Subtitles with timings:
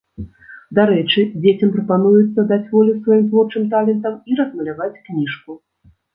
[0.77, 5.51] Дарэчы, дзецям прапануецца даць волю сваім творчым талентам і размаляваць кніжку.